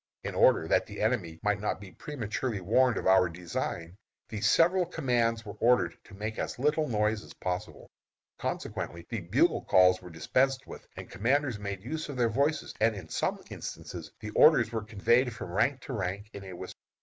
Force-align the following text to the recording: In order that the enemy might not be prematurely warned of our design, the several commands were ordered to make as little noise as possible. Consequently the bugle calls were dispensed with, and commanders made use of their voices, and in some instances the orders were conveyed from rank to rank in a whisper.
In 0.23 0.33
order 0.33 0.67
that 0.67 0.87
the 0.87 0.99
enemy 0.99 1.39
might 1.43 1.59
not 1.61 1.79
be 1.79 1.91
prematurely 1.91 2.59
warned 2.59 2.97
of 2.97 3.05
our 3.05 3.29
design, 3.29 3.99
the 4.29 4.41
several 4.41 4.83
commands 4.83 5.45
were 5.45 5.53
ordered 5.59 5.95
to 6.05 6.15
make 6.15 6.39
as 6.39 6.57
little 6.57 6.87
noise 6.87 7.23
as 7.23 7.35
possible. 7.35 7.87
Consequently 8.39 9.05
the 9.09 9.21
bugle 9.21 9.61
calls 9.63 10.01
were 10.01 10.09
dispensed 10.09 10.65
with, 10.65 10.87
and 10.97 11.07
commanders 11.11 11.59
made 11.59 11.83
use 11.83 12.09
of 12.09 12.17
their 12.17 12.29
voices, 12.29 12.73
and 12.79 12.95
in 12.95 13.09
some 13.09 13.37
instances 13.51 14.11
the 14.21 14.31
orders 14.31 14.71
were 14.71 14.81
conveyed 14.83 15.31
from 15.33 15.51
rank 15.51 15.81
to 15.81 15.93
rank 15.93 16.31
in 16.33 16.45
a 16.45 16.53
whisper. 16.53 16.79